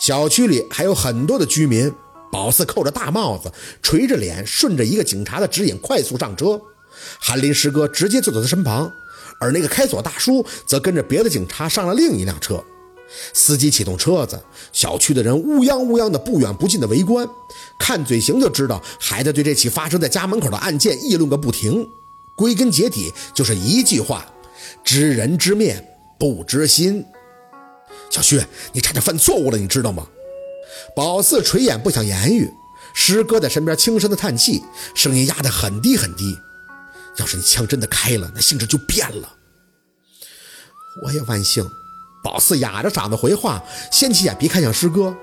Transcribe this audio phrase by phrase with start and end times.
[0.00, 1.92] 小区里还有很多的居民。
[2.32, 3.52] 宝四扣着大帽子，
[3.82, 6.60] 垂着脸，顺着一个警察的指引快速上车。
[7.18, 8.90] 韩林师哥直接坐在他身旁，
[9.40, 12.62] 而那个开锁大叔则跟着别的警察上了另一辆车。
[13.32, 14.40] 司机启动车子，
[14.72, 17.28] 小区的人乌泱乌泱的不远不近的围观，
[17.78, 21.90] 看嘴型就知道还在对这起发生在家门口的案件议论个不停。
[22.36, 24.24] 归根结底就是一句话：
[24.84, 25.84] 知人知面
[26.16, 27.04] 不知心。
[28.10, 30.06] 小薛，你差点犯错误了，你知道吗？
[30.94, 32.50] 宝四垂眼不想言语，
[32.94, 34.62] 师哥在身边轻声的叹气，
[34.94, 36.36] 声音压得很低很低。
[37.16, 39.36] 要是你枪真的开了，那性质就变了。
[41.04, 41.68] 我也万幸。
[42.22, 45.16] 宝四哑着嗓子回话，掀起眼皮看向师哥：“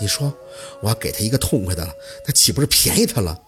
[0.00, 0.34] 你说
[0.80, 1.92] 我要给他一个痛快的了，
[2.26, 3.38] 那岂不是便宜他了？”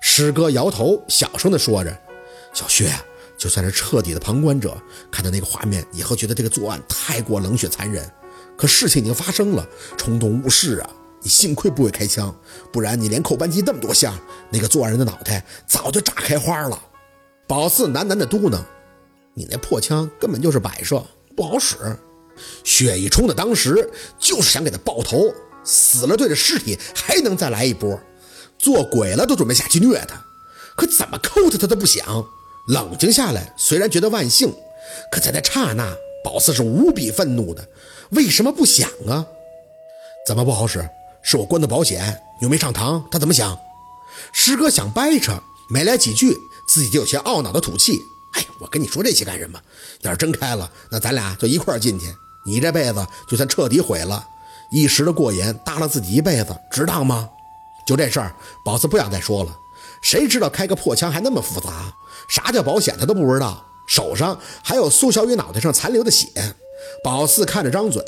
[0.00, 1.94] 师哥摇头，小声的说着
[2.54, 2.90] ：“小薛，
[3.36, 4.76] 就算是彻底的旁观者，
[5.10, 8.10] 看到那个画面也会觉得这个作案太过冷血残忍。”
[8.56, 9.68] 可事情已经发生了，
[9.98, 10.90] 冲动误事啊！
[11.20, 12.34] 你幸亏不会开枪，
[12.72, 14.18] 不然你连扣扳机那么多下，
[14.50, 16.82] 那个作案人的脑袋早就炸开花了。
[17.46, 18.58] 宝四喃喃的嘟囔
[19.34, 21.04] ：“你那破枪根本就是摆设，
[21.36, 21.76] 不好使。”
[22.64, 28.00] 血一冲的当时就是想给他爆头，死了对着尸体还能再来一波，
[28.58, 30.24] 做鬼了都准备下去虐他，
[30.76, 32.24] 可怎么扣他他都不想。
[32.66, 34.52] 冷静下来，虽然觉得万幸，
[35.10, 37.66] 可在那刹那，宝四是无比愤怒的。
[38.10, 39.24] 为什么不想啊？
[40.26, 40.88] 怎么不好使？
[41.22, 43.58] 是我关的保险，又没上膛，他怎么想？
[44.32, 46.36] 师哥想掰扯，没来几句，
[46.68, 48.00] 自己就有些懊恼的吐气。
[48.34, 49.60] 哎，我跟你说这些干什么？
[50.02, 52.12] 要是真开了，那咱俩就一块进去，
[52.44, 54.24] 你这辈子就算彻底毁了。
[54.70, 57.28] 一时的过瘾，搭了自己一辈子，值当吗？
[57.86, 59.56] 就这事儿，宝四不想再说了。
[60.02, 61.92] 谁知道开个破枪还那么复杂？
[62.28, 66.28] 啥叫保险他都不知道，手上还有苏小雨脑袋上残留的血。
[67.02, 68.02] 宝四看着张嘴，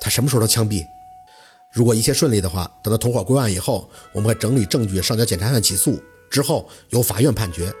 [0.00, 0.86] 他什么时候能枪毙？
[1.72, 5.98] 如果一切顺利的话，等他同伙归案以后，我们会整理证据上交检察院起诉，
[6.30, 7.72] 之后由法院判决。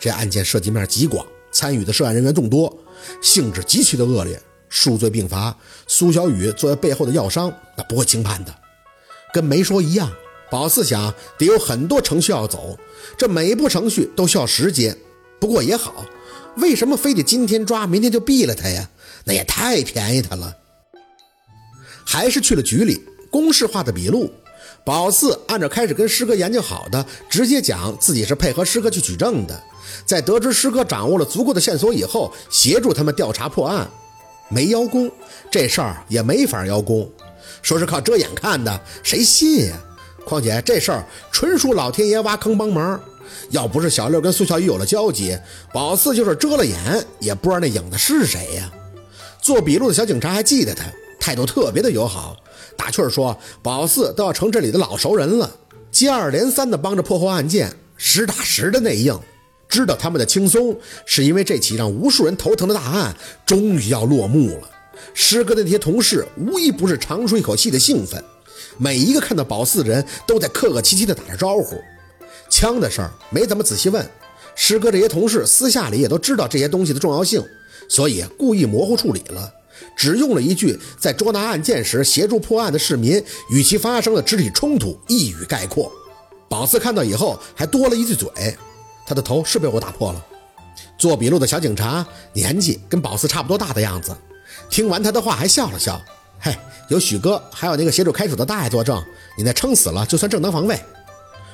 [0.00, 2.76] 这案件涉及面极广，参与的涉案人员众多，
[3.22, 5.56] 性质极其的恶劣，数罪并罚。
[5.86, 8.52] 苏小雨作为背后的药商，那不会轻判的，
[9.32, 10.10] 跟没说一样。
[10.50, 12.78] 宝四想，得有很多程序要走，
[13.16, 14.96] 这每一步程序都需要时间。
[15.40, 16.04] 不过也好，
[16.56, 18.88] 为什么非得今天抓，明天就毙了他呀？
[19.24, 20.56] 那也太便宜他了，
[22.04, 24.32] 还是去了局里，公式化的笔录。
[24.84, 29.60] 宝四按照开始跟师哥研究好的，直接讲自己是配合师哥去取证的，
[30.06, 33.90] 在得知师哥掌握了足够的线索以后，协助他们调查破案，
[34.48, 35.10] 没邀功，
[35.50, 37.10] 这事儿也没法邀功，
[37.62, 39.76] 说是靠遮眼看的，谁信呀？
[40.26, 43.00] 况且这事儿纯属老天爷挖坑帮忙，
[43.50, 45.38] 要不是小六跟苏小雨有了交集，
[45.72, 46.76] 宝四就是遮了眼，
[47.20, 48.68] 也不知道那影子是谁呀。
[49.40, 50.84] 做笔录的小警察还记得他，
[51.20, 52.36] 态度特别的友好，
[52.76, 55.48] 打趣说：“宝四都要成这里的老熟人了。”
[55.92, 59.16] 接二连三的帮着破获案件，实打实的内应。
[59.68, 63.14] 知道他们的轻松，是因为这起让无数人头疼的大案
[63.46, 64.70] 终于要落幕了。
[65.14, 68.22] 师哥的那些同事无一不是长出一口气的兴奋，
[68.78, 71.76] 每一个看到宝四的人都在客客气气的打着招呼。
[72.48, 74.08] 枪的事儿没怎么仔细问，
[74.54, 77.44] 师哥这些同事私下里也都知道这些东西的重要性。
[77.88, 79.52] 所以故意模糊处理了，
[79.96, 85.92] 只用了一句在捉拿案件时协助破案的市民与其发生了肢体冲突一语概括。
[86.48, 88.28] 宝四看到以后还多了一句嘴，
[89.06, 90.26] 他的头是被我打破了。
[90.98, 94.16] 做笔录的小警察年纪跟宝四差不多大的样子，
[94.70, 96.00] 听完他的话还笑了笑。
[96.38, 96.56] 嘿，
[96.88, 99.02] 有许哥还有那个协助开锁的大爷作证，
[99.36, 100.78] 你那撑死了就算正当防卫。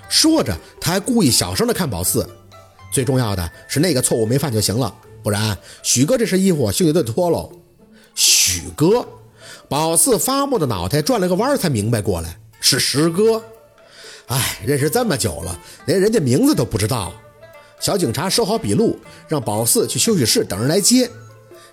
[0.09, 2.28] 说着他还故意小声的看宝四，
[2.92, 4.94] 最重要的是那个错误没犯就行了。
[5.22, 7.50] 不然，许哥这身衣服兴许得脱喽。
[8.15, 9.06] 许哥，
[9.69, 13.42] 宝四发木的脑袋转了个弯，才明白过来是师哥。
[14.26, 17.12] 哎，认识这么久了，连人家名字都不知道。
[17.81, 18.98] 小警察收好笔录，
[19.28, 21.10] 让宝四去休息室等人来接。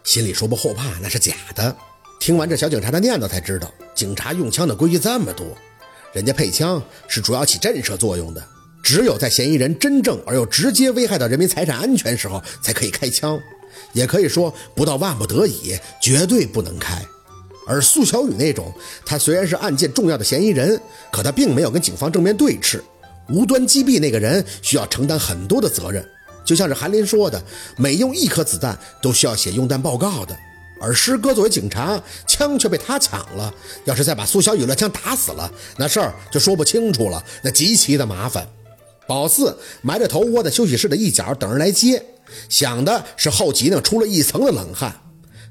[0.04, 1.76] 心里说不后怕，那是假的。
[2.20, 5.48] 听完这小警察的念叨，才知道警察用枪的规矩这么多。
[6.12, 8.46] 人家配枪是主要起震慑作用的。
[8.84, 13.40] 只有在嫌疑人真正而又直接危害到人民财产安全时候，才可以开枪。
[13.94, 17.02] 也可以说，不到万不得已，绝对不能开。
[17.68, 18.74] 而苏小雨那种，
[19.06, 20.80] 他虽然是案件重要的嫌疑人，
[21.12, 22.82] 可他并没有跟警方正面对峙，
[23.30, 26.04] 无端击毙那个人，需要承担很多的责任。
[26.44, 27.42] 就像是韩林说的，
[27.78, 30.36] 每用一颗子弹都需要写用弹报告的。
[30.82, 33.54] 而师哥作为警察，枪却被他抢了。
[33.86, 38.48] 要是再把苏小雨乱枪打死了，那事儿就说不清楚了，那极其的麻烦。
[39.08, 42.06] 宝四埋着头窝在休息室的一角等人来接，
[42.48, 44.96] 想的是后脊梁出了一层的冷汗。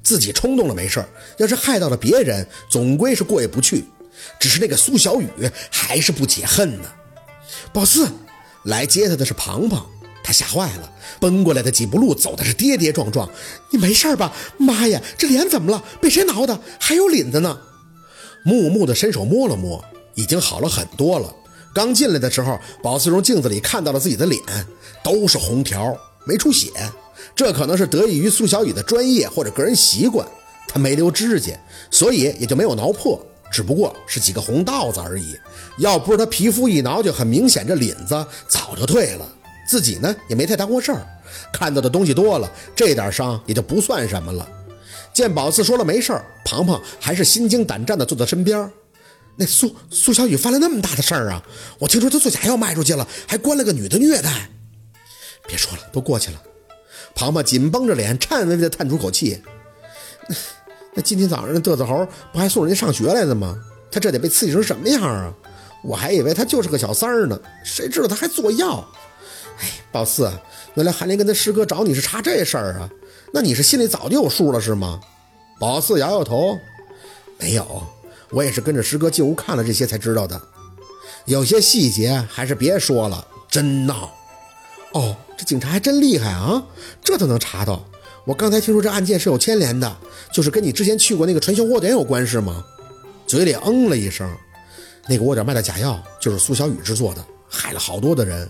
[0.01, 1.03] 自己冲动了没事
[1.37, 3.85] 要是害到了别人，总归是过意不去。
[4.39, 5.27] 只是那个苏小雨
[5.69, 6.89] 还是不解恨呢。
[7.71, 8.07] 宝四
[8.63, 9.85] 来接他的是庞庞，
[10.29, 13.27] 他吓坏了，奔过来的几步路走的是跌跌撞撞。
[13.71, 14.31] 你没事吧？
[14.59, 15.83] 妈呀，这脸怎么了？
[15.99, 16.59] 被谁挠的？
[16.79, 17.59] 还有领子呢？
[18.45, 19.83] 木木的伸手摸了摸，
[20.13, 21.33] 已经好了很多了。
[21.73, 24.39] 刚进来的时候，宝四从镜子里看到了自己的脸，
[25.03, 25.97] 都是红条，
[26.27, 26.69] 没出血。
[27.35, 30.27] 这可能是得益于苏小雨的专业或者个人习惯，
[30.67, 31.59] 他没留指甲，
[31.89, 33.19] 所以也就没有挠破，
[33.51, 35.35] 只不过是几个红道子而已。
[35.79, 39.27] 要不是他皮肤一挠就很明显，这领子早就退了。
[39.69, 41.05] 自己呢也没太当回事儿，
[41.53, 44.49] 看到的东西多了，这点伤也就不算什么了。
[45.13, 48.67] 见宝四说了没事儿，庞庞还是心惊胆战地坐在身边。
[49.35, 51.43] 那苏苏小雨犯了那么大的事儿啊！
[51.77, 54.49] 我听说他做假药卖出去了，还关了个女的虐待。
[55.47, 56.41] 别说了，都过去了。
[57.13, 59.39] 庞庞紧绷着脸，颤巍巍地叹出口气。
[60.95, 63.55] 那今天早上那嘚瑟猴不还送人家上学来的吗？
[63.91, 65.31] 他这得被刺激成什么样啊？
[65.83, 68.83] 我还以为他就是个小三儿呢，谁知道他还做药。
[69.59, 70.31] 哎，宝四，
[70.75, 72.89] 原来韩林跟他师哥找你是查这事儿啊？
[73.31, 74.99] 那你是心里早就有数了是吗？
[75.59, 76.57] 宝四摇摇头，
[77.37, 77.83] 没有，
[78.31, 80.41] 我也是跟着师哥进屋看了这些才知道的。
[81.25, 84.11] 有些细节还是别说了，真闹。
[84.93, 86.63] 哦，这警察还真厉害啊，
[87.03, 87.85] 这都能查到。
[88.25, 89.97] 我刚才听说这案件是有牵连的，
[90.31, 92.63] 就是跟你之前去过那个传销窝点有关是吗？
[93.27, 94.33] 嘴里嗯了一声。
[95.07, 98.49] 那个窝点卖的假药就是苏小雨制作的，害了好多的人。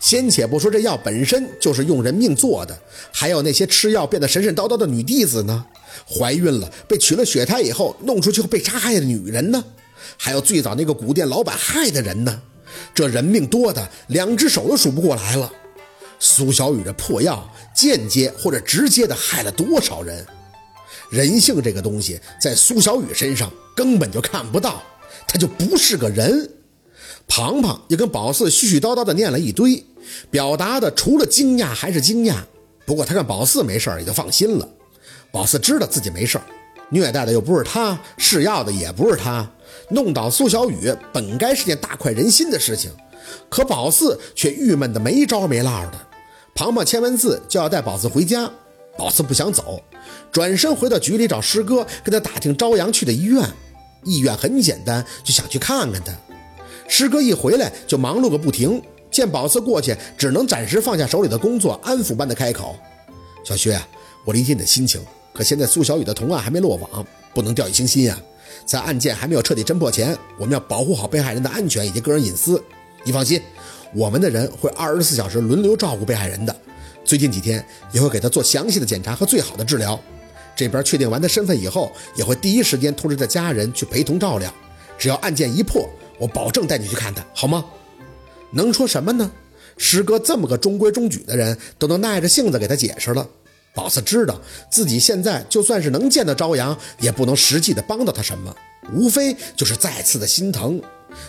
[0.00, 2.78] 先且不说这药本身就是用人命做的，
[3.12, 5.64] 还有那些吃药变得神神叨叨的女弟子呢，
[6.06, 9.64] 怀孕了被取了血胎以后弄出去被杀害的女人呢，
[10.16, 12.42] 还有最早那个古店老板害的人呢，
[12.94, 15.52] 这人命多的两只手都数不过来了。
[16.18, 20.24] 苏小雨这破药间接或者直接的害了多少人？
[21.10, 24.82] 人性这个东西在苏小雨身上根本就看不到，
[25.26, 26.48] 他就不是个人。
[27.34, 29.82] 庞庞也跟宝四絮絮叨叨的念了一堆，
[30.30, 32.36] 表达的除了惊讶还是惊讶。
[32.84, 34.68] 不过他看宝四没事也就放心了。
[35.30, 36.38] 宝四知道自己没事
[36.90, 39.50] 虐待的又不是他，试药的也不是他，
[39.88, 42.90] 弄倒苏小雨本该是件大快人心的事情，
[43.48, 45.92] 可宝四却郁闷的没招没落的。
[46.54, 48.50] 庞庞签完字就要带宝四回家，
[48.98, 49.82] 宝四不想走，
[50.30, 53.42] 转身回到局里找师哥，跟他打听朝阳去的医院。
[54.04, 56.12] 意愿很简单，就想去看看他。
[56.94, 58.80] 师哥一回来就忙碌个不停，
[59.10, 62.76] 见宝四过去，只能暂时放下手里的工作，安抚般的开口
[63.42, 63.80] ：“小薛，
[64.26, 65.00] 我理解你的心情，
[65.32, 68.20] 可现在苏小雨的同案还没落网，不能掉以轻心啊。
[68.66, 72.62] 在案件还没有彻底侦破前，我们要保护好被害人的安全以及个人隐私。
[73.04, 73.40] 你放心，
[73.94, 76.54] 我们的人会二十四小时轮流照顾被害人的，
[77.06, 79.98] 最近几天也会给他做详细的检查和最好的治疗。
[80.54, 84.52] 这边确定完他身份以后，也会第一时间通知他家人去陪同照料。
[84.98, 85.88] 只要案件一破，
[86.22, 87.64] 我保证带你去看他，好吗？
[88.52, 89.28] 能说什么呢？
[89.76, 93.28] 师哥这么个中规中矩的人，都能耐着性子给他解释了。
[93.74, 94.40] 宝四知道
[94.70, 98.54] 自己现在就算是能见到朝阳，也不能实际的帮到他什么，
[98.92, 100.80] 无非就是再次的心疼。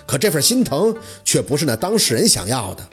[0.05, 2.87] 可这份心疼却不是那当事人想要的。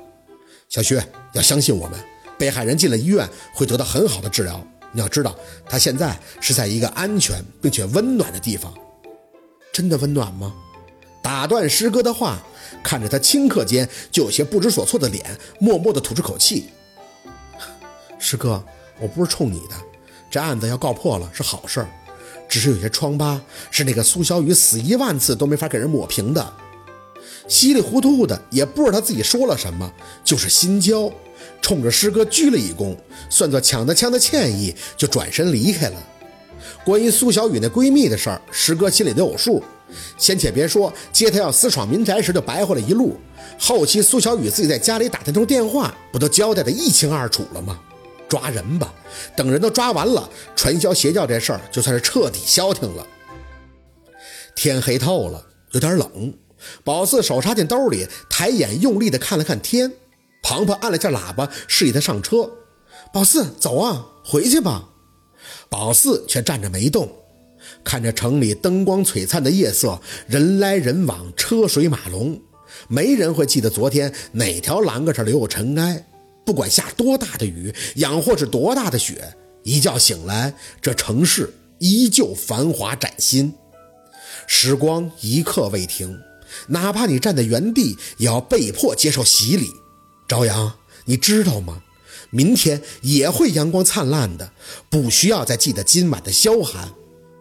[0.70, 2.00] 小薛要相信我们，
[2.38, 4.66] 被害人进了医院会得到很好的治疗。
[4.92, 5.36] 你要知道，
[5.68, 8.72] 他现在是在一个安全并且温暖的地方。
[9.70, 10.54] 真的温暖吗？
[11.22, 12.42] 打断师哥的话，
[12.82, 15.24] 看着他顷刻间就有些不知所措的脸，
[15.58, 16.70] 默默地吐出口气。
[18.18, 18.62] 师哥，
[18.98, 19.74] 我不是冲你的，
[20.30, 21.86] 这案子要告破了是好事，
[22.48, 26.52] 只是有些疮疤是那个苏小雨死一万次都没法给人抹平的。
[27.48, 29.92] 稀里糊涂的，也不知道他自己说了什么，
[30.24, 31.10] 就是心焦，
[31.60, 32.96] 冲着师哥鞠了一躬，
[33.28, 36.02] 算作抢他枪的歉意，就转身离开了。
[36.84, 39.62] 关于苏小雨那闺蜜的事儿，师哥心里都有数。
[40.18, 43.16] 先且别说接他要私闯民宅时就白活了一路，
[43.58, 47.78] 后期苏小雨自己在家里打那通电话，不都交代的一清二楚了吗？
[48.28, 48.94] 抓人吧，
[49.36, 53.06] 等人都抓完了，传销邪教这事儿就算是彻底消停了。
[54.54, 56.34] 天黑透了，有点冷。
[56.84, 59.92] 宝四手插进兜里，抬眼用力的看了看天。
[60.42, 62.50] 庞庞按了下喇叭，示意他上车。
[63.12, 64.90] 宝四，走啊，回去吧。
[65.68, 67.10] 宝四却站着没动。
[67.82, 72.40] 看着城里灯光璀璨的夜色，人来人往，车水马龙，
[72.88, 76.06] 没人会记得昨天哪条栏杆上留有尘埃。
[76.44, 83.52] 不管下多大的雨，养或是多大的雪，一觉醒来，这城市依旧繁华崭新。
[84.46, 86.18] 时光一刻未停，
[86.68, 89.68] 哪怕你站在原地，也要被迫接受洗礼。
[90.26, 91.82] 朝阳，你知道吗？
[92.30, 94.52] 明天也会阳光灿烂的，
[94.88, 96.92] 不需要再记得今晚的萧寒。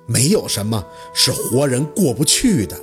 [0.10, 2.76] 没有什么是活人过不去的。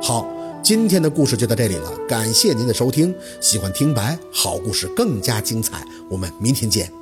[0.00, 0.26] 好，
[0.62, 3.14] 今天的故事就到这里了，感谢您的收听。
[3.40, 6.99] 喜欢听白好故事更加精彩，我们明天见。